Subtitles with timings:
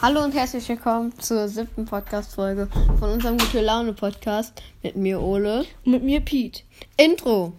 [0.00, 2.68] Hallo und herzlich willkommen zur siebten Podcast-Folge
[2.98, 5.66] von unserem Gute Laune-Podcast mit mir Ole.
[5.84, 6.62] Und mit mir Pete.
[6.96, 7.52] Intro.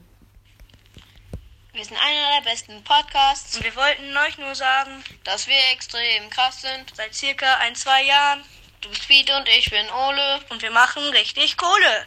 [1.73, 6.29] Wir sind einer der besten Podcasts, Und wir wollten euch nur sagen, dass wir extrem
[6.29, 6.94] krass sind.
[6.96, 8.41] seit circa ein, zwei Jahren
[8.81, 10.39] Du bist Pete und ich bin Ole.
[10.49, 12.05] und wir machen richtig Kohle.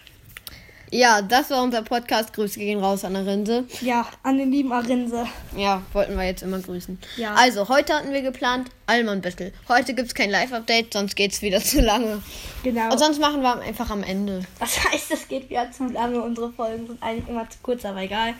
[0.95, 2.34] Ja, das war unser Podcast.
[2.34, 3.64] Grüße gehen raus an der Rinse.
[3.80, 5.27] Ja, an den lieben Arinse.
[5.56, 6.98] Ja, wollten wir jetzt immer grüßen.
[7.16, 7.32] Ja.
[7.32, 9.55] Also, heute hatten wir geplant Allmann Battle.
[9.70, 12.23] Heute gibt es kein Live-Update, sonst geht es wieder zu lange.
[12.62, 12.92] Genau.
[12.92, 14.45] Und sonst machen wir einfach am Ende.
[14.60, 16.23] Das heißt, es geht wieder zu lange.
[16.23, 18.34] Unsere Folgen sind eigentlich immer zu kurz, aber egal.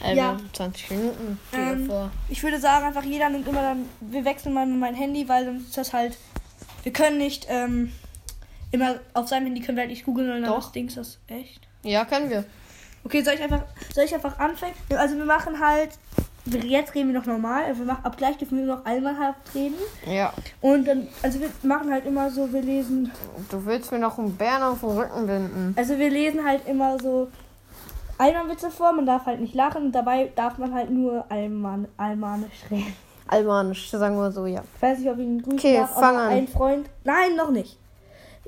[0.00, 0.36] Also, Ja.
[0.52, 1.40] 20 Minuten.
[1.52, 1.90] Ähm,
[2.28, 3.88] ich würde sagen, einfach jeder nimmt immer dann.
[4.00, 6.16] Wir wechseln mal mit meinem Handy, weil sonst ist das halt.
[6.84, 7.92] Wir können nicht ähm,
[8.70, 10.62] immer auf seinem Handy können wir halt nicht googeln und dann Doch.
[10.66, 11.67] das Ding ist das echt.
[11.82, 12.44] Ja, können wir.
[13.04, 13.62] Okay, soll ich einfach,
[13.94, 14.74] soll ich einfach anfangen?
[14.96, 15.90] Also wir machen halt,
[16.46, 19.36] jetzt reden wir noch normal, also wir machen, ab gleich dürfen wir noch einmal halb
[19.54, 19.76] reden.
[20.06, 20.32] Ja.
[20.60, 23.10] Und dann, also wir machen halt immer so, wir lesen,
[23.50, 25.74] Du willst mir noch einen Bären auf den Rücken binden.
[25.76, 27.28] also wir lesen halt immer so
[28.18, 32.64] Almanwitze vor, man darf halt nicht lachen und dabei darf man halt nur Alman, Almanisch
[32.70, 32.94] reden.
[33.28, 34.62] Almanisch, sagen wir so, ja.
[34.76, 36.28] Ich weiß nicht, ob ich ihn grüßen Okay, darf, fang an.
[36.30, 37.78] ein Freund, nein, noch nicht.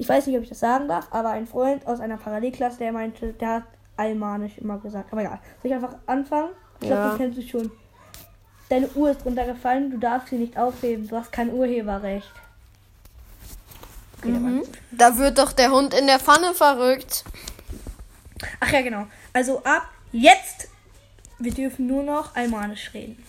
[0.01, 2.91] Ich weiß nicht, ob ich das sagen darf, aber ein Freund aus einer Parallelklasse, der
[2.91, 3.63] meinte, der hat
[3.99, 5.13] Almanisch immer gesagt.
[5.13, 5.39] Aber egal.
[5.61, 6.49] Soll ich einfach anfangen?
[6.81, 7.09] Ich glaube, Ja.
[7.11, 7.71] das kennst du schon.
[8.71, 11.07] Deine Uhr ist runtergefallen, du darfst sie nicht aufheben.
[11.07, 12.33] Du hast kein Urheberrecht.
[14.23, 14.69] Okay, gut.
[14.91, 17.23] Da wird doch der Hund in der Pfanne verrückt.
[18.59, 19.07] Ach ja, genau.
[19.35, 20.69] Also ab jetzt,
[21.39, 23.23] wir dürfen nur noch Almanisch reden.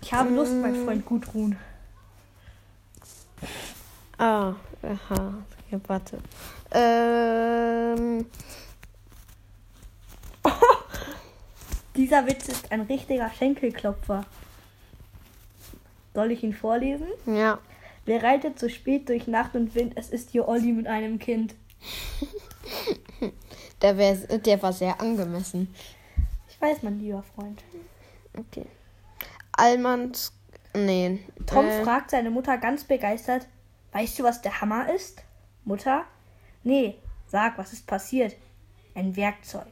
[0.00, 1.58] Ich habe Lust, mein Freund Gudrun.
[4.20, 5.34] Ah, aha.
[5.70, 6.18] Ja, warte.
[6.72, 8.26] Ähm.
[11.96, 14.26] Dieser Witz ist ein richtiger Schenkelklopfer.
[16.12, 17.06] Soll ich ihn vorlesen?
[17.24, 17.60] Ja.
[18.04, 19.94] Wer reitet so spät durch Nacht und Wind?
[19.96, 21.54] Es ist hier Olli mit einem Kind.
[23.80, 25.74] Der, wär, der war sehr angemessen.
[26.50, 27.64] Ich weiß, mein lieber Freund.
[28.36, 28.66] Okay.
[29.52, 30.34] Allmanns.
[30.74, 31.20] Nee.
[31.46, 33.46] Tom äh, fragt seine Mutter ganz begeistert:
[33.92, 35.22] Weißt du, was der Hammer ist?
[35.64, 36.04] Mutter?
[36.62, 36.96] Nee,
[37.26, 38.36] sag, was ist passiert?
[38.94, 39.66] Ein Werkzeug.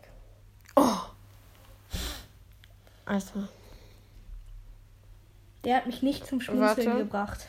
[3.05, 3.49] Also.
[5.65, 6.99] Der hat mich nicht zum Schmunzeln Warte.
[6.99, 7.49] gebracht.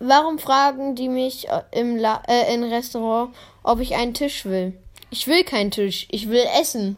[0.00, 4.78] Warum fragen die mich äh, im, La äh, im Restaurant, ob ich einen Tisch will?
[5.10, 6.06] Ich will keinen Tisch.
[6.10, 6.96] Ich will essen.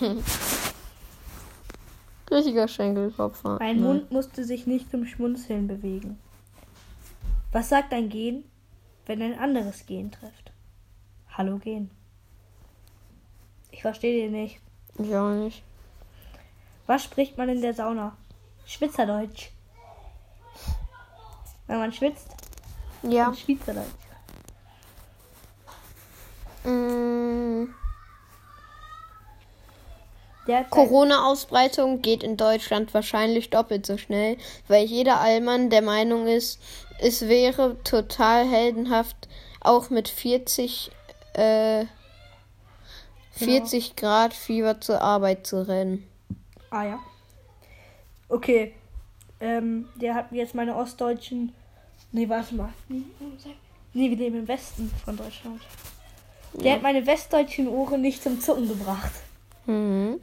[2.36, 3.56] Richtiger Schenkelklopfer.
[3.58, 3.82] Mein Nein.
[3.82, 6.18] Mund musste sich nicht zum Schmunzeln bewegen.
[7.52, 8.44] Was sagt ein Gen,
[9.06, 10.52] wenn ein anderes Gen trifft?
[11.30, 11.90] Hallo Gen.
[13.70, 14.60] Ich verstehe den nicht.
[14.98, 15.62] Ich auch nicht.
[16.86, 18.16] Was spricht man in der Sauna?
[18.66, 19.50] Schwitzerdeutsch.
[21.66, 22.28] Wenn man schwitzt,
[23.02, 23.32] Ja.
[23.34, 23.86] Schweizerdeutsch.
[26.64, 27.85] Mm, Der hat
[30.70, 34.36] Corona-Ausbreitung geht in Deutschland wahrscheinlich doppelt so schnell,
[34.68, 36.60] weil jeder Allmann der Meinung ist,
[36.98, 39.16] es wäre total heldenhaft,
[39.60, 40.90] auch mit 40,
[41.34, 41.84] äh,
[43.32, 46.06] 40 Grad Fieber zur Arbeit zu rennen.
[46.70, 46.98] Ah ja.
[48.28, 48.74] Okay.
[49.40, 51.52] Ähm, der hat mir jetzt meine ostdeutschen.
[52.12, 52.72] Nee, warte mal.
[52.88, 53.02] Nee,
[54.10, 55.60] wir leben im Westen von Deutschland.
[56.54, 59.12] Der hat meine westdeutschen Ohren nicht zum Zucken gebracht.
[59.66, 60.20] Mhm.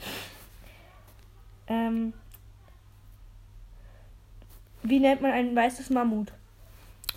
[1.67, 2.13] Ähm,
[4.83, 6.31] wie nennt man ein weißes Mammut?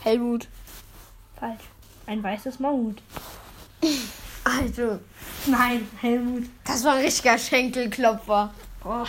[0.02, 0.48] Helmut.
[1.38, 1.62] Falsch.
[2.06, 3.02] Ein weißes Mammut.
[4.44, 5.00] Also,
[5.46, 6.44] Nein, Helmut.
[6.64, 8.52] das war ein richtiger Schenkelklopfer.
[8.82, 9.06] Boah.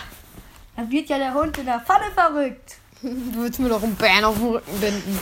[0.76, 2.76] Da wird ja der Hund in der Pfanne verrückt.
[3.00, 5.20] Du willst mir doch einen Bären auf den Rücken binden.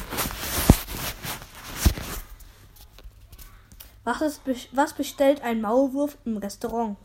[4.04, 4.40] Was, ist,
[4.72, 6.96] was bestellt ein Maulwurf im Restaurant?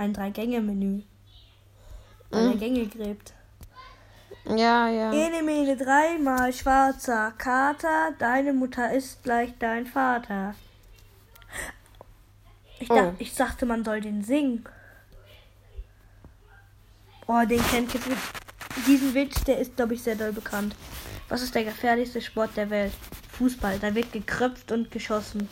[0.00, 1.02] Ein Drei-Gänge-Menü.
[2.30, 3.34] Drei Gänge gräbt.
[4.46, 5.12] Ja, ja.
[5.12, 8.12] Ene, mene, dreimal schwarzer Kater.
[8.18, 10.54] Deine Mutter ist gleich dein Vater.
[12.78, 13.12] Ich, Oh.
[13.18, 14.64] ich dachte, man soll den singen.
[17.26, 18.00] Oh, den kennt ihr.
[18.86, 20.74] Diesen Witz, der ist, glaube ich, sehr doll bekannt.
[21.28, 22.94] Was ist der gefährlichste Sport der Welt?
[23.32, 23.78] Fußball.
[23.78, 25.46] Da wird gekröpft und geschossen.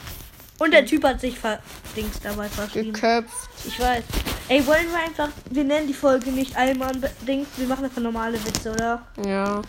[0.58, 2.94] Und der Typ hat sich verdings dabei verschrieben.
[2.94, 3.50] Geköpft.
[3.66, 4.04] Ich weiß.
[4.48, 5.28] Ey, wollen wir einfach.
[5.50, 7.48] Wir nennen die Folge nicht Allmann Dings.
[7.56, 9.06] Wir machen einfach normale Witze, oder?
[9.24, 9.60] Ja.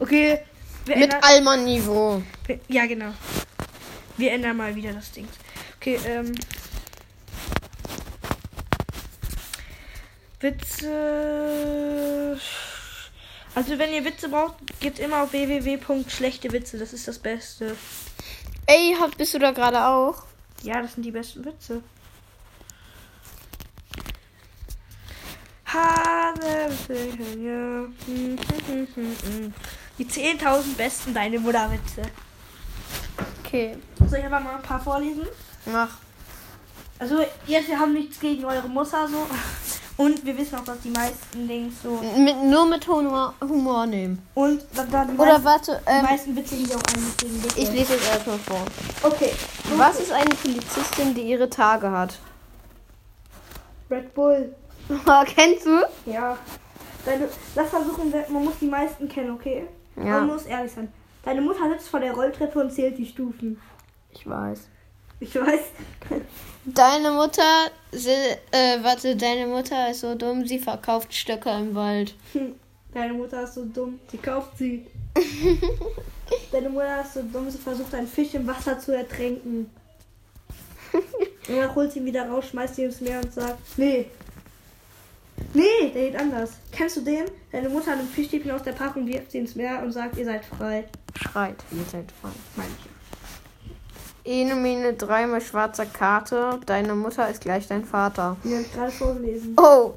[0.00, 0.40] Okay.
[0.86, 2.22] Mit Allmann-Niveau.
[2.68, 3.12] ja, genau.
[4.16, 5.28] Wir ändern mal wieder das Ding.
[5.76, 6.32] Okay, ähm.
[10.98, 12.38] Witze.
[13.54, 16.78] Also wenn ihr Witze braucht, gebt immer auf www.schlechtewitze.
[16.78, 17.76] Das ist das Beste.
[18.66, 20.22] Ey, hab- bist du da gerade auch?
[20.62, 21.82] Ja, das sind die besten Witze.
[29.98, 32.02] Die 10.000 besten Deine Mutter-Witze.
[33.44, 33.76] Okay,
[34.08, 35.26] Soll ich aber mal ein paar vorlesen?
[35.66, 35.88] mach.
[37.00, 39.26] Also, jetzt, wir haben nichts gegen eure Mutter so.
[39.96, 42.00] Und wir wissen auch, dass die meisten Dings so.
[42.16, 44.22] Mit, nur mit Humor, Humor nehmen.
[44.34, 47.16] Und da, da die, Oder meisten, warte, die ähm, meisten Witze sind ja auch eigentlich
[47.16, 47.58] gegen Witze.
[47.58, 48.64] ich lese jetzt erstmal vor.
[49.02, 49.32] Okay.
[49.76, 52.18] Was ist eine Polizistin, die ihre Tage hat?
[53.90, 54.54] Red Bull.
[55.34, 55.82] Kennst du?
[56.06, 56.38] Ja.
[57.04, 59.66] Deine, lass versuchen, man muss die meisten kennen, okay?
[59.96, 60.20] Ja.
[60.20, 60.92] Man muss ehrlich sein.
[61.24, 63.60] Deine Mutter sitzt vor der Rolltreppe und zählt die Stufen.
[64.12, 64.68] Ich weiß.
[65.20, 65.60] Ich weiß.
[66.64, 68.10] Deine Mutter, sie,
[68.52, 72.14] äh, warte, deine Mutter ist so dumm, sie verkauft Stöcke im Wald.
[72.94, 74.86] Deine Mutter ist so dumm, sie kauft sie.
[76.52, 79.70] Deine Mutter ist so dumm, sie versucht einen Fisch im Wasser zu ertränken.
[80.92, 84.06] Und dann holt sie ihn wieder raus, schmeißt ihn ins Meer und sagt, nee.
[85.54, 86.50] Nee, der geht anders.
[86.72, 87.24] Kennst du den?
[87.50, 90.44] Deine Mutter nimmt Fischstäbchen aus der Packung, wirft sie ins Meer und sagt, ihr seid
[90.44, 90.84] frei.
[91.14, 92.30] Schreit, ihr seid frei.
[92.56, 92.88] Meine ich.
[94.30, 96.60] Ene, dreimal schwarzer Karte.
[96.66, 98.36] Deine Mutter ist gleich dein Vater.
[98.44, 99.56] Die habe ich gerade vorgelesen.
[99.58, 99.94] Oh,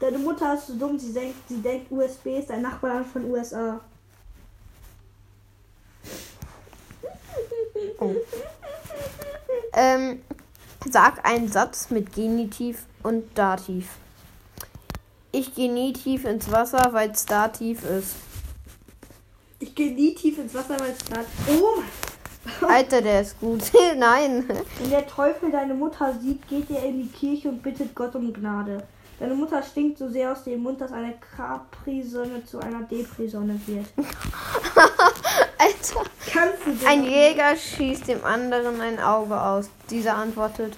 [0.00, 3.80] Deine Mutter ist so dumm, sie denkt, sie denkt USB ist ein Nachbarland von USA.
[9.74, 10.22] ähm,
[10.90, 13.90] sag einen Satz mit Genitiv und Dativ.
[15.32, 18.16] Ich gehe nie tief ins Wasser, weil es da tief ist.
[19.60, 21.26] Ich gehe nie tief ins Wasser, weil es gerade.
[21.48, 21.82] Oh
[22.60, 23.62] mein Alter, der ist gut.
[23.96, 24.48] Nein.
[24.78, 28.32] Wenn der Teufel deine Mutter sieht, geht er in die Kirche und bittet Gott um
[28.32, 28.82] Gnade.
[29.20, 33.86] Deine Mutter stinkt so sehr aus dem Mund, dass eine Capri-Sonne zu einer Depri-Sonne wird.
[35.58, 36.10] Alter.
[36.32, 39.68] Kannst du Ein Jäger schießt dem anderen ein Auge aus.
[39.90, 40.74] Dieser antwortet,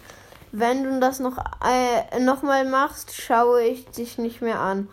[0.52, 4.88] wenn du das noch, äh, noch mal machst, schaue ich dich nicht mehr an.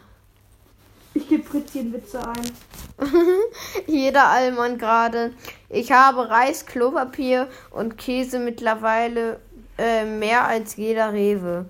[1.13, 2.51] Ich gebe Fritzchen Witze ein.
[3.87, 5.33] Jeder Allmann gerade.
[5.69, 9.39] Ich habe Reis, Klopapier und Käse mittlerweile
[9.77, 11.65] äh, mehr als jeder Rewe.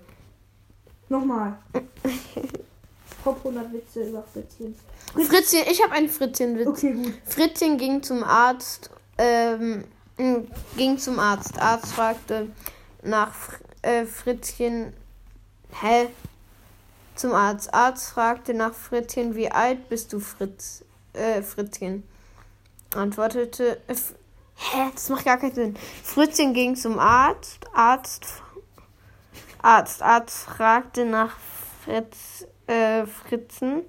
[1.10, 1.58] Nochmal.
[3.24, 4.76] Top 100 Witze über Fritzchen.
[5.14, 6.68] Fritzchen, ich habe einen Fritzchenwitz.
[6.68, 7.14] Okay, gut.
[7.26, 9.84] Fritzchen ging zum Arzt, ähm,
[10.78, 11.60] ging zum Arzt.
[11.60, 12.48] Arzt fragte
[13.04, 14.94] nach Fr äh, Fritzchen,
[15.81, 16.08] hä?
[17.16, 17.74] Zum Arzt.
[17.74, 20.84] Arzt fragte nach Fritzchen, wie alt bist du, Fritz?
[21.14, 22.04] Äh, Fritzchen.
[22.96, 23.96] Antwortete, äh,
[24.56, 24.92] hä?
[24.94, 25.78] Das macht gar keinen Sinn.
[26.04, 27.60] Fritzchen ging zum Arzt.
[27.74, 28.26] Arzt,
[29.62, 31.36] Arzt, Arzt fragte nach
[31.84, 33.84] Fritz, äh, Fritzen.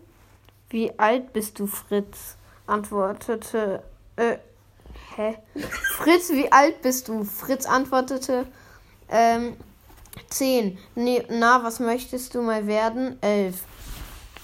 [0.68, 2.36] Wie alt bist du, Fritz?
[2.66, 3.82] Antwortete.
[4.16, 4.38] Äh,
[5.16, 5.38] hä?
[5.96, 7.24] Fritz, wie alt bist du?
[7.24, 8.46] Fritz antwortete.
[9.08, 9.56] Ähm,
[10.28, 10.78] zehn.
[10.94, 13.16] Nee, na, was möchtest du mal werden?
[13.22, 13.62] Elf.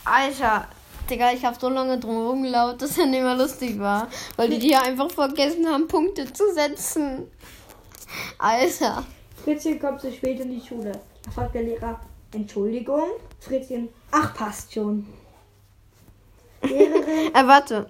[0.04, 0.68] Alter,
[1.10, 4.08] Digga, ich hab so lange drum gelaut, dass er nicht mehr lustig war.
[4.36, 7.30] Weil die hier einfach vergessen haben, Punkte zu setzen.
[8.38, 9.04] Alter.
[9.44, 10.92] Fritzchen kommt zu spät in die Schule.
[11.24, 12.00] Da fragt der Lehrer,
[12.32, 13.02] Entschuldigung?
[13.40, 15.06] Fritzchen, ach, passt schon.
[16.62, 17.88] Lehrerin, Äh, warte.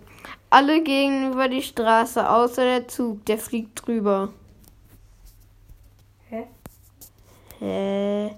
[0.50, 4.32] Alle gehen über die Straße, außer der Zug, der fliegt drüber.
[6.30, 6.46] hä?
[7.58, 8.36] Hä?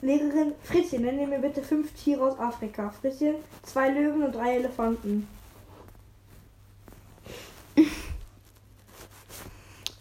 [0.00, 2.90] Lehrerin, Fritzchen, nenne mir bitte fünf Tiere aus Afrika.
[3.00, 5.28] Fritzchen, zwei Löwen und drei Elefanten.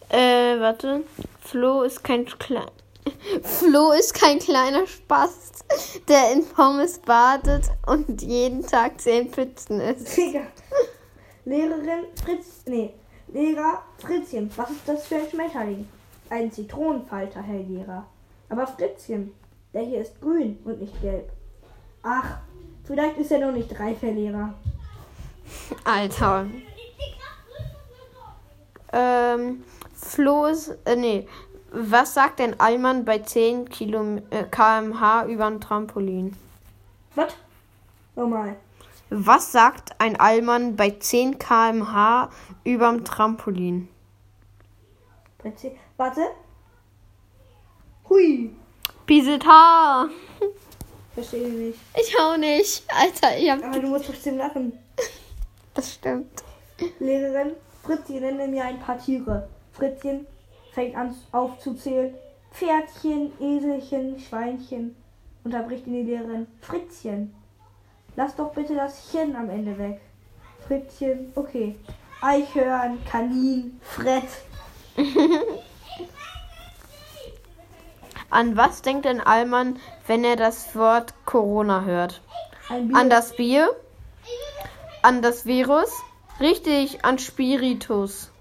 [0.10, 1.04] Äh, warte.
[1.42, 2.72] Flo ist kein klein.
[3.44, 5.66] Flo ist kein kleiner Spast,
[6.08, 10.16] der in Pommes badet und jeden Tag zehn Pfützen isst.
[10.16, 10.48] Digga.
[11.46, 12.94] Lehrerin, Fritz, nee.
[13.28, 15.88] Lehrer, Fritzchen, was ist das für ein Schmetterling?
[16.30, 18.06] Ein Zitronenfalter, Herr Lehrer.
[18.50, 19.34] Aber Fritzchen,
[19.74, 21.30] der hier ist grün und nicht gelb.
[22.04, 22.38] Ach,
[22.84, 24.54] vielleicht ist er noch nicht reif, Herr Lehrer.
[25.84, 26.48] Alter.
[28.92, 30.78] Ähm, Flo ist.
[30.86, 31.28] Äh, nee.
[31.72, 36.36] Was sagt ein Allmann bei 10 Kilom äh, kmh über ein Trampolin?
[37.16, 37.34] Was?
[38.16, 38.56] Nochmal.
[39.10, 42.30] Was sagt ein Allmann bei 10 kmh
[42.64, 43.90] überm Trampolin?
[45.44, 46.22] Bei zehn- Warte.
[48.08, 48.52] Hui.
[49.46, 50.10] Haar.
[51.14, 51.80] Verstehe nicht.
[52.00, 52.84] Ich auch nicht.
[52.88, 53.64] Alter, ich hab.
[53.64, 54.78] Aber du musst trotzdem lachen.
[55.74, 56.44] Das stimmt.
[57.00, 59.50] Lehrerin, Fritzchen, nenne mir ein paar Tiere.
[59.74, 60.28] Fritzchen
[60.74, 62.14] fängt an aufzuzählen.
[62.52, 64.96] Pferdchen, Eselchen, Schweinchen
[65.44, 66.48] unterbricht ihn die Lehrerin.
[66.62, 67.34] Fritzchen,
[68.16, 70.00] lass doch bitte das Chen am Ende weg.
[70.68, 71.76] Fritzchen, okay.
[72.22, 74.28] Eichhörn, Kanin, Fred.
[78.30, 82.22] An was denkt denn Allmann, wenn er das Wort Corona hört?
[82.70, 83.70] An das Bier?
[85.02, 85.90] An das Virus?
[86.40, 88.32] Richtig, an Spiritus.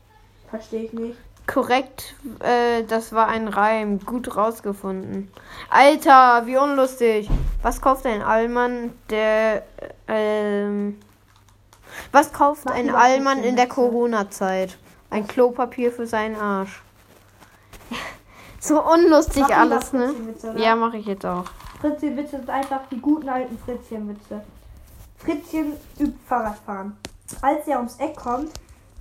[0.51, 1.17] Verstehe ich nicht.
[1.47, 4.01] Korrekt, äh, das war ein Reim.
[4.01, 5.31] Gut rausgefunden.
[5.71, 7.31] Alter, wie unlustig.
[7.63, 9.65] Was kauft ein Allmann, der,
[10.09, 10.99] ähm,
[12.11, 13.69] was kauft ein Allmann in der.
[13.69, 14.77] Corona-Zeit?
[15.09, 16.83] Ein Klopapier für seinen Arsch.
[18.67, 20.15] So unlustig Mach alles, ne?
[20.43, 20.57] Oder?
[20.59, 21.45] Ja, mache ich jetzt auch.
[21.81, 24.43] Fritzchenwitze sind einfach die guten alten Fritzchenwitze.
[25.19, 26.97] Fritzchen übt Fahrradfahren.
[27.43, 28.51] Als er ums Eck kommt,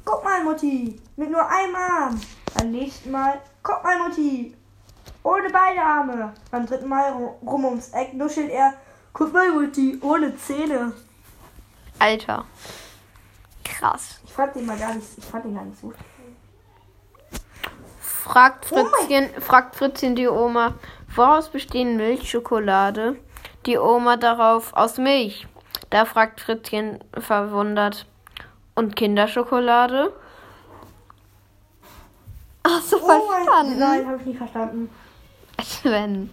[0.03, 2.19] guck mal Mutti, mit nur einem Arm.
[2.57, 4.55] Beim nächsten Mal, guck mal Mutti,
[5.23, 6.33] ohne beide Arme.
[6.51, 8.73] Beim dritten Mal ru- rum ums Eck nuschelt er,
[9.13, 10.93] guck mal Mutti, ohne Zähne.
[11.99, 12.45] Alter.
[13.63, 14.19] Krass.
[14.25, 15.93] Ich fand den mal gar nicht, ich fand den gar nicht so.
[18.25, 20.73] Fragt Oh Fritzchen, fragt Fritzchen die Oma,
[21.15, 23.17] woraus bestehen Milchschokolade?
[23.67, 25.47] Die Oma darauf, aus Milch.
[25.91, 28.07] Da fragt Fritzchen verwundert,
[28.73, 30.11] und Kinderschokolade?
[32.63, 33.79] Ach so, Oh mein, verstanden.
[33.79, 34.89] nein, habe ich nicht verstanden.
[35.63, 36.31] Sven.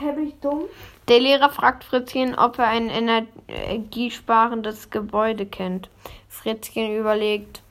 [0.00, 0.64] Hä, bin ich dumm?
[1.06, 5.88] Der Lehrer fragt Fritzchen, ob er ein energiesparendes Gebäude kennt.
[6.28, 7.62] Fritzchen überlegt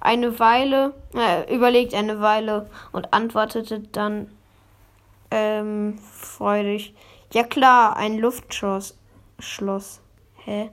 [0.00, 4.30] eine Weile, äh, überlegt eine Weile und antwortete dann
[5.30, 6.94] ähm, freudig:
[7.32, 8.96] Ja klar, ein Luftschloss.
[9.38, 10.00] Schloss.
[10.44, 10.70] Hä?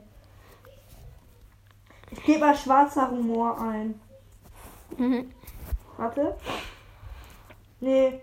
[2.10, 4.00] Ich gebe mal schwarzer Humor ein.
[4.96, 5.30] Mhm.
[5.96, 6.36] Warte.
[7.80, 8.20] Nee,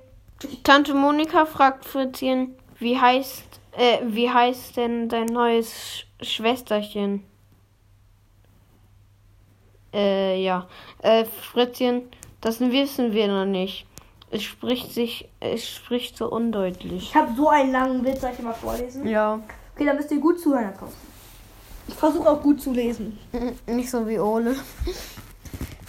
[0.63, 7.25] Tante Monika fragt Fritzchen, wie heißt, äh, wie heißt denn dein neues Sch Schwesterchen?
[9.93, 10.67] Äh, ja.
[11.01, 12.03] Äh, Fritzchen,
[12.41, 13.85] das wissen wir noch nicht.
[14.31, 17.09] Es spricht sich, es spricht so undeutlich.
[17.09, 19.07] ich habe so einen langen Witz, soll ich dir mal vorlesen?
[19.07, 19.39] Ja.
[19.75, 21.13] Okay, dann müsst ihr gut zuhören da draußen.
[21.87, 23.19] Ich versuche auch gut zu lesen.
[23.67, 24.55] Nicht so wie Ole.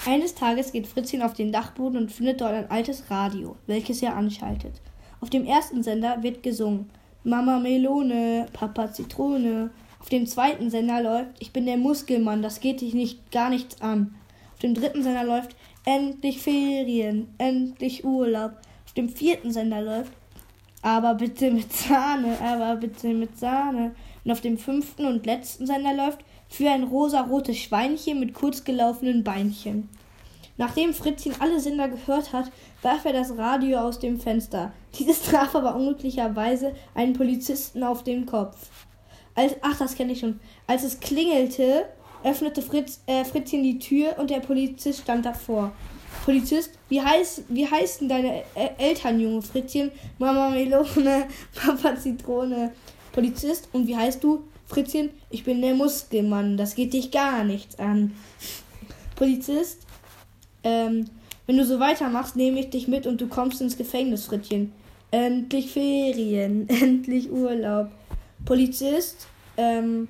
[0.07, 4.17] Eines Tages geht Fritzchen auf den Dachboden und findet dort ein altes Radio, welches er
[4.17, 4.83] anschaltet.
[5.21, 6.91] Auf dem ersten Sender wird gesungen.
[7.23, 9.71] Mama Melone, Papa Zitrone.
[10.05, 13.81] Auf dem zweiten Sender läuft Ich bin der Muskelmann, das geht dich nicht gar nichts
[13.81, 14.15] an.
[14.53, 15.57] Auf dem dritten Sender läuft
[15.87, 18.53] Endlich Ferien, endlich Urlaub.
[18.85, 20.13] Auf dem vierten Sender läuft
[20.83, 23.95] Aber bitte mit Sahne, aber bitte mit Sahne.
[24.27, 26.19] Und auf dem fünften und letzten Sender läuft
[26.51, 29.89] Für ein rosarotes Schweinchen mit kurz gelaufenen Beinchen.
[30.59, 34.71] Nachdem Fritzchen alle Sender gehört hat, warf er das Radio aus dem Fenster.
[34.99, 38.69] Dieses traf aber unglücklicherweise einen Polizisten auf den Kopf.
[39.35, 40.41] Als, ach, das kenne ich schon.
[40.67, 41.87] Als es klingelte,
[42.23, 45.73] öffnete Fritz, äh, Fritzchen die Tür und der Polizist stand davor.
[46.25, 49.91] Polizist, wie heißt, wie heißen deine äh, Eltern, junge Fritzchen?
[50.19, 52.73] Mama Melone, Papa Zitrone.
[53.13, 54.45] Polizist, und wie heißt du?
[54.67, 58.13] Fritzchen, ich bin der Muskelmann, das geht dich gar nichts an.
[59.15, 59.83] Polizist,
[60.63, 61.05] ähm,
[61.47, 64.73] wenn du so weitermachst, nehme ich dich mit und du kommst ins Gefängnis, Frittchen.
[65.11, 67.91] Endlich Ferien, endlich Urlaub.
[68.45, 70.09] Polizist, ähm,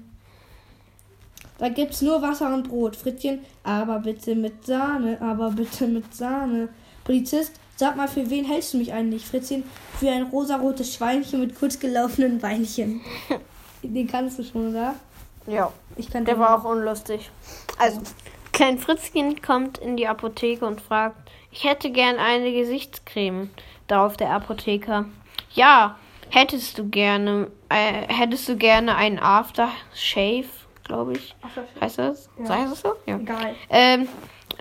[1.58, 6.68] da gibt's nur Wasser und Brot, Frittchen, aber bitte mit Sahne, aber bitte mit Sahne.
[7.04, 9.62] Polizist, sag mal, für wen hältst du mich eigentlich, Fritzchen?
[9.98, 13.00] Für ein rosarotes Schweinchen mit kurz gelaufenen Beinchen.
[13.82, 14.94] Den kannst du schon, oder?
[15.46, 15.72] Ja.
[15.96, 17.30] Ich kann Der war auch unlustig.
[17.78, 18.00] Also,
[18.52, 21.16] Klein Fritzchen kommt in die Apotheke und fragt,
[21.50, 23.50] ich hätte gern eine Gesichtscreme.
[23.88, 25.06] Darauf der Apotheker,
[25.54, 25.96] ja,
[26.30, 30.46] hättest du gerne, äh, hättest du gerne einen Aftershave,
[30.84, 31.34] glaube ich.
[31.42, 31.80] Aftershave.
[31.80, 32.28] Heißt das?
[32.38, 32.48] Ja.
[32.48, 32.94] Heißt das so?
[33.06, 33.16] Ja.
[33.16, 33.54] Egal.
[33.70, 34.08] Ähm,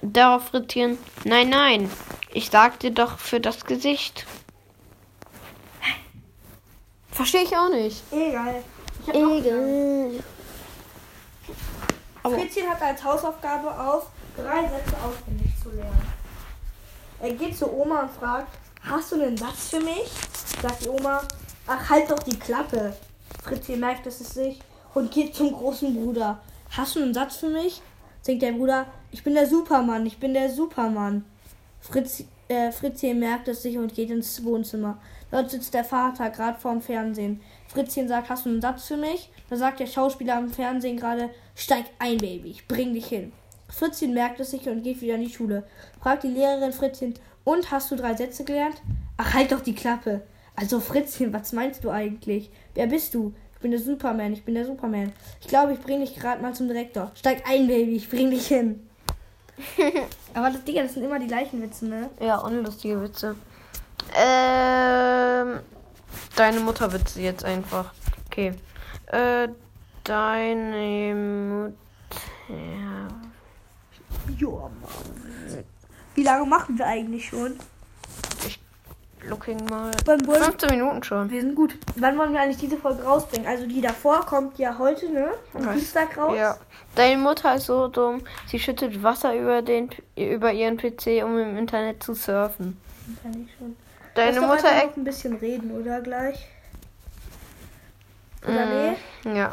[0.01, 1.89] darauf Fritzchen, nein, nein,
[2.33, 4.25] ich sagte doch für das Gesicht.
[7.11, 8.01] Verstehe ich auch nicht.
[8.11, 8.63] Egal.
[9.05, 9.13] Ich.
[9.13, 10.23] Egal.
[12.23, 16.07] Aber- Fritzchen hat als Hausaufgabe auf, drei Sätze auswendig zu lernen.
[17.19, 18.47] Er geht zu Oma und fragt,
[18.89, 20.09] hast du einen Satz für mich?
[20.61, 21.21] Sagt die Oma,
[21.67, 22.93] ach halt doch die Klappe.
[23.41, 24.59] Fritzchen merkt es sich
[24.93, 26.41] und geht zum großen Bruder.
[26.71, 27.81] Hast du einen Satz für mich?
[28.21, 31.25] Singt der Bruder, ich bin der Supermann, ich bin der Supermann.
[31.81, 34.97] Fritz, äh, Fritzchen merkt es sich und geht ins Wohnzimmer.
[35.29, 37.41] Dort sitzt der Vater gerade vorm Fernsehen.
[37.67, 39.29] Fritzchen sagt, hast du einen Satz für mich?
[39.49, 43.33] Da sagt der Schauspieler am Fernsehen gerade, steig ein, Baby, ich bring dich hin.
[43.67, 45.67] Fritzchen merkt es sich und geht wieder in die Schule.
[46.01, 48.81] Fragt die Lehrerin Fritzchen, und hast du drei Sätze gelernt?
[49.17, 50.21] Ach, halt doch die Klappe.
[50.55, 52.51] Also Fritzchen, was meinst du eigentlich?
[52.75, 53.33] Wer bist du?
[53.55, 55.13] Ich bin der Superman, ich bin der Superman.
[55.41, 57.11] Ich glaube, ich bringe dich gerade mal zum Direktor.
[57.15, 58.87] Steig ein, Baby, ich bring dich hin.
[60.33, 62.09] Aber das Digga, das sind immer die gleichen Witze, ne?
[62.19, 63.35] Ja, unlustige Witze.
[64.15, 65.59] Ähm,
[66.35, 67.93] deine Mutterwitze jetzt einfach.
[68.27, 68.53] Okay.
[69.07, 69.47] Äh,
[70.03, 71.83] deine Mutter.
[72.49, 73.07] Ja,
[74.49, 75.63] Mann.
[76.15, 77.57] Wie lange machen wir eigentlich schon?
[79.29, 79.91] Looking mal.
[80.05, 81.29] Wann wollen 15 Minuten schon.
[81.29, 81.75] wir sind gut.
[81.95, 83.47] Wann wollen wir eigentlich diese Folge rausbringen?
[83.47, 85.31] Also die davor kommt ja heute, ne?
[85.53, 85.73] Am?
[85.73, 86.35] Dienstag raus.
[86.37, 86.57] Ja.
[86.95, 88.21] Deine Mutter ist so dumm.
[88.47, 92.77] Sie schüttet Wasser über den über ihren PC, um im Internet zu surfen.
[93.21, 93.75] Kann ich schon.
[94.13, 96.47] Deine Lass doch Mutter noch ein bisschen reden, oder gleich?
[98.45, 98.97] Oder nee?
[99.29, 99.51] Mm, Ja.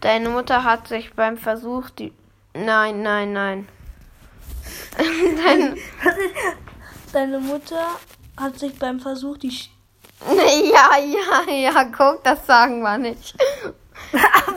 [0.00, 2.12] Deine Mutter hat sich beim Versuch die.
[2.54, 3.68] Nein, nein, nein.
[4.98, 5.76] Dein...
[7.12, 7.86] Deine Mutter
[8.36, 9.70] hat sich beim Versuch die Sch
[10.28, 13.34] Ja, ja, ja, guck, das sagen wir nicht.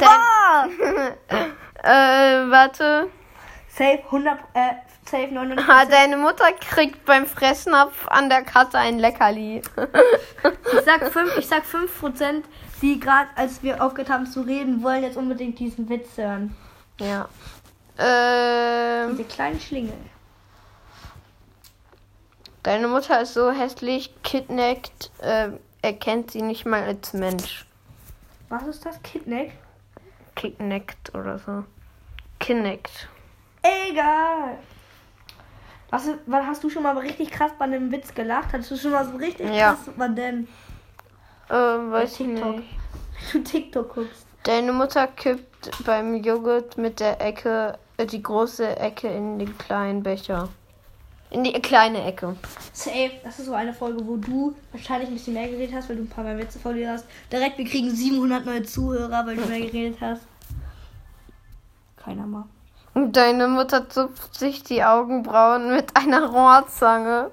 [0.01, 0.67] Ah!
[1.83, 3.09] Äh, warte.
[3.67, 4.71] Safe 100 äh
[5.05, 5.67] safe 99.
[5.69, 9.61] Ah, deine Mutter kriegt beim Fressnapf an der Kasse ein Leckerli.
[9.61, 12.43] Ich sag 5, ich sag 5%,
[12.81, 16.55] die gerade als wir aufgehört haben zu reden, wollen jetzt unbedingt diesen Witz hören.
[17.01, 17.27] ja.
[17.97, 19.93] Ähm, Diese kleinen Schlingel.
[22.63, 25.49] Deine Mutter ist so hässlich, kidnackt, äh,
[25.81, 27.65] erkennt sie nicht mal als Mensch.
[28.49, 29.01] Was ist das?
[29.03, 29.53] Kidneck?
[30.35, 31.63] Kidnackt oder so.
[32.39, 33.07] Kidnackt.
[33.61, 34.57] Egal.
[35.89, 38.51] Was, wann hast du schon mal richtig krass bei einem Witz gelacht?
[38.51, 39.73] Hattest du schon mal so richtig Ja.
[39.73, 39.89] krass?
[39.95, 40.47] Wann denn?
[41.49, 42.55] Äh, weiß ich TikTok.
[42.57, 42.69] nicht.
[43.31, 44.25] Wenn du TikTok guckst.
[44.43, 50.03] Deine Mutter kippt beim Joghurt mit der Ecke, äh, die große Ecke in den kleinen
[50.03, 50.49] Becher.
[51.33, 52.35] In die kleine Ecke.
[52.73, 55.95] Safe, das ist so eine Folge, wo du wahrscheinlich ein bisschen mehr geredet hast, weil
[55.95, 57.05] du ein paar mehr Witze vor dir hast.
[57.31, 60.21] Direkt, wir kriegen 700 neue Zuhörer, weil du mehr geredet hast.
[61.97, 62.45] Keiner mal.
[62.93, 67.31] Und deine Mutter zupft sich die Augenbrauen mit einer Rohrzange.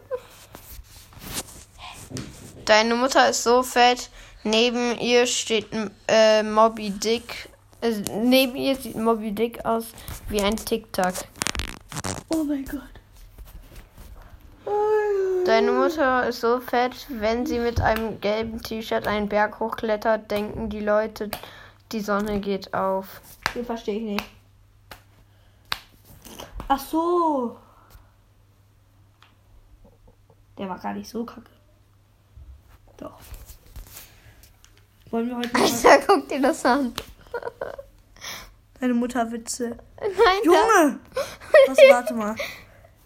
[2.64, 4.08] Deine Mutter ist so fett.
[4.44, 5.66] Neben ihr steht
[6.08, 7.50] äh, Moby Dick.
[7.82, 7.90] Äh,
[8.22, 9.88] neben ihr sieht Moby Dick aus
[10.30, 11.26] wie ein Tic-Tac.
[12.30, 12.99] Oh mein Gott.
[15.60, 20.70] Deine Mutter ist so fett, wenn sie mit einem gelben T-Shirt einen Berg hochklettert, denken
[20.70, 21.30] die Leute,
[21.92, 23.20] die Sonne geht auf.
[23.54, 24.24] Den verstehe ich nicht.
[26.66, 27.58] Ach so.
[30.56, 31.50] Der war gar nicht so kacke.
[32.96, 33.18] Doch.
[35.10, 36.94] Wollen wir heute mal Alter, guck dir das an.
[38.80, 39.76] deine Mutterwitze?
[40.00, 41.00] Nein, Junge!
[41.66, 42.34] Was, warte mal.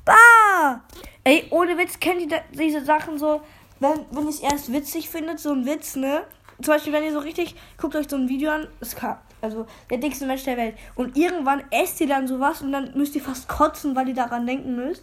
[0.05, 0.83] Bah!
[1.25, 3.41] Ey, ohne Witz, kennt ihr da, diese Sachen so,
[3.81, 6.23] wenn, wenn ihr es erst witzig findet, so ein Witz, ne?
[6.63, 9.67] Zum Beispiel, wenn ihr so richtig, guckt euch so ein Video an, ist ka- also
[9.91, 10.77] der dickste Mensch der Welt.
[10.95, 14.47] Und irgendwann esst ihr dann sowas und dann müsst ihr fast kotzen, weil ihr daran
[14.47, 15.03] denken müsst.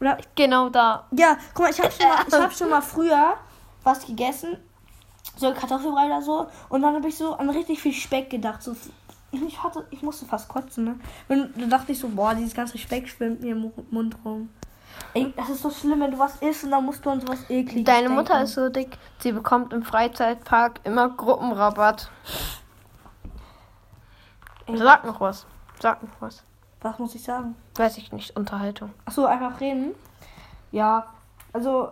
[0.00, 1.06] Oder, genau da.
[1.12, 3.36] ja, guck mal, ich habe schon, mal- ich hab schon mal früher
[3.84, 4.56] was gegessen,
[5.36, 8.74] so Kartoffelbrei oder so, und dann habe ich so an richtig viel Speck gedacht, so
[9.30, 10.98] ich hatte, ich musste fast kotzen, ne?
[11.28, 14.50] Und dann dachte ich so, boah, dieses ganze Speck schwimmt mir im Mu- Mund rum.
[15.14, 17.40] Ey, das ist so schlimm, wenn du was isst und dann musst du an sowas
[17.50, 18.14] ekliges Deine denken.
[18.14, 22.10] Mutter ist so dick, sie bekommt im Freizeitpark immer Gruppenrabatt.
[24.74, 25.46] Sag noch was.
[25.80, 26.42] Sag noch was.
[26.80, 27.54] Was muss ich sagen?
[27.76, 28.36] Weiß ich nicht.
[28.36, 28.90] Unterhaltung.
[29.04, 29.92] Achso, einfach reden.
[30.70, 31.06] Ja,
[31.52, 31.88] also,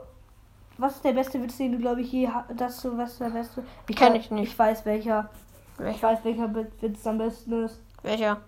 [0.79, 3.31] was ist der beste Witz, den du, glaube ich, je das so, was ist der
[3.31, 3.63] beste?
[3.89, 4.53] Ich Kenn weiß- ich nicht.
[4.53, 5.29] Ich weiß welcher.
[5.75, 6.09] Ich Welcher?
[6.09, 7.81] weiß, welcher Witz am besten ist.
[8.03, 8.39] Welcher?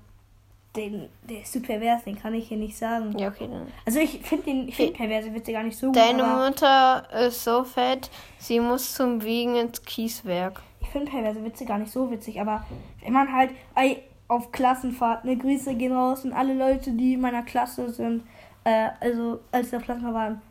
[0.75, 3.17] Den, der ist zu pervers, den kann ich hier nicht sagen.
[3.19, 3.67] Ja, okay, dann.
[3.85, 7.45] Also ich finde den, ich finde perverse Witze gar nicht so gut, Deine Mutter ist
[7.45, 10.63] so fett, sie muss zum Wiegen ins Kieswerk.
[10.81, 12.65] ich finde perverse Witze gar nicht so witzig, aber
[13.05, 17.21] wenn man halt ey, auf Klassenfahrt, ne, Grüße gehen raus und alle Leute, die in
[17.21, 18.23] meiner Klasse sind,
[18.65, 20.43] äh, also als wir auf Klassenfahrt waren,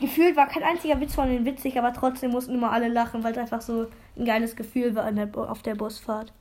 [0.00, 3.32] gefühlt war kein einziger Witz von denen witzig, aber trotzdem mussten immer alle lachen, weil
[3.32, 6.32] es einfach so ein geiles Gefühl war der, auf der Busfahrt.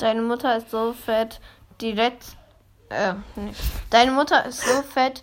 [0.00, 1.40] Deine Mutter ist so fett,
[1.80, 2.36] die letzt...
[2.88, 3.52] Äh, nee.
[3.90, 5.22] Deine Mutter ist so fett,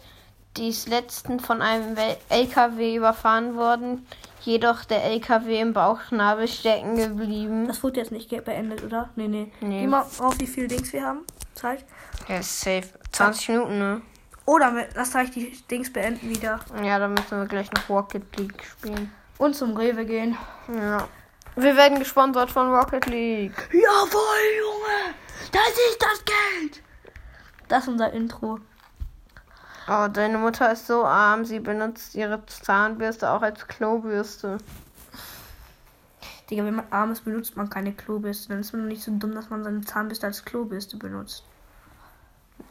[0.55, 1.97] die ist letzten von einem
[2.29, 4.07] LKW überfahren worden,
[4.41, 7.67] jedoch der LKW im Bauchnabel stecken geblieben.
[7.67, 9.09] Das wurde jetzt nicht beendet, oder?
[9.15, 9.51] Nee, nee.
[9.61, 9.81] Nee.
[9.81, 11.25] Geh mal auf, wie viel Dings wir haben.
[11.55, 11.83] Zeit.
[12.27, 12.87] Ja, ist safe.
[13.11, 14.01] 20 Minuten, ne?
[14.45, 16.59] Oder mit, lass gleich die Dings beenden wieder.
[16.83, 19.11] Ja, dann müssen wir gleich noch Rocket League spielen.
[19.39, 20.37] Und zum Rewe gehen.
[20.73, 21.07] Ja.
[21.57, 23.69] Wir werden gesponsert von Rocket League.
[23.71, 25.15] Jawohl, Junge!
[25.51, 26.83] Das ist das Geld!
[27.67, 28.59] Das ist unser Intro.
[29.89, 34.59] Oh, deine Mutter ist so arm, sie benutzt ihre Zahnbürste auch als Klobürste.
[36.49, 38.49] Digga, wenn man arm ist, benutzt man keine Klobürste.
[38.49, 41.43] Dann ist man nicht so dumm, dass man seine Zahnbürste als Klobürste benutzt.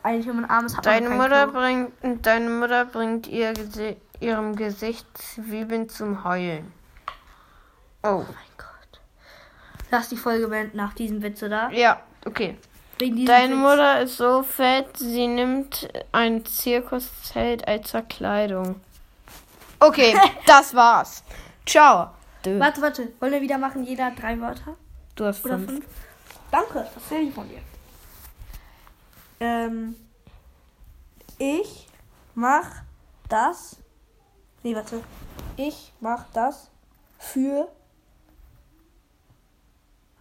[0.04, 1.60] Eigentlich, wenn man arm ist, hat Deine man Mutter Klo.
[1.60, 6.72] bringt, deine Mutter bringt ihr Gesi ihrem Gesicht Zwiebeln zum Heulen.
[8.02, 8.18] Oh.
[8.18, 8.75] mein Gott.
[9.96, 11.70] Lass die Folge beenden nach diesem Witz, oder?
[11.72, 12.58] Ja, okay.
[12.98, 13.56] Deine Witz.
[13.56, 18.78] Mutter ist so fett, sie nimmt ein Zirkuszelt als Verkleidung.
[19.80, 20.14] Okay,
[20.46, 21.24] das war's.
[21.64, 22.10] Ciao.
[22.42, 23.08] Du, Warte, warte.
[23.20, 23.84] Wollen wir wieder machen?
[23.84, 24.76] Jeder hat drei Wörter?
[25.14, 25.70] du hast Oder fünf.
[25.70, 25.86] fünf?
[26.50, 27.60] Danke, das will ich von dir.
[29.40, 29.96] Ähm,
[31.38, 31.88] ich
[32.34, 32.66] mach
[33.30, 33.78] das.
[34.62, 35.02] Nee, warte.
[35.56, 36.70] Ich mach das
[37.18, 37.68] für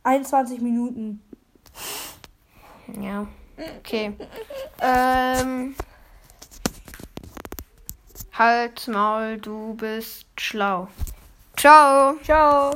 [0.05, 1.21] 21 Minuten.
[3.01, 3.27] Ja.
[3.79, 4.13] Okay.
[4.79, 5.75] Ähm.
[8.37, 10.89] Halt Maul, du bist schlau.
[11.55, 12.17] Ciao.
[12.23, 12.75] Ciao.